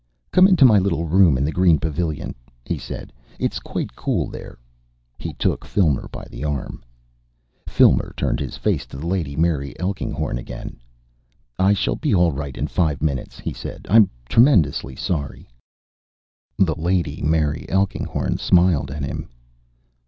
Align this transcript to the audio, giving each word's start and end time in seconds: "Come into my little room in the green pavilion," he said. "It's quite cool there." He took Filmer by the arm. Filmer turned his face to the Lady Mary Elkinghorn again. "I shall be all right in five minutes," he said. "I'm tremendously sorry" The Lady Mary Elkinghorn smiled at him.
"Come 0.31 0.47
into 0.47 0.65
my 0.65 0.79
little 0.79 1.05
room 1.05 1.37
in 1.37 1.43
the 1.45 1.51
green 1.51 1.77
pavilion," 1.79 2.33
he 2.65 2.79
said. 2.79 3.13
"It's 3.37 3.59
quite 3.59 3.95
cool 3.95 4.25
there." 4.25 4.57
He 5.19 5.33
took 5.33 5.63
Filmer 5.63 6.07
by 6.07 6.25
the 6.31 6.43
arm. 6.43 6.83
Filmer 7.67 8.11
turned 8.17 8.39
his 8.39 8.57
face 8.57 8.87
to 8.87 8.97
the 8.97 9.05
Lady 9.05 9.35
Mary 9.35 9.79
Elkinghorn 9.79 10.39
again. 10.39 10.77
"I 11.59 11.73
shall 11.73 11.97
be 11.97 12.15
all 12.15 12.31
right 12.31 12.57
in 12.57 12.65
five 12.65 13.03
minutes," 13.03 13.37
he 13.37 13.53
said. 13.53 13.85
"I'm 13.91 14.09
tremendously 14.27 14.95
sorry" 14.95 15.47
The 16.57 16.73
Lady 16.73 17.21
Mary 17.21 17.69
Elkinghorn 17.69 18.39
smiled 18.39 18.89
at 18.89 19.03
him. 19.05 19.29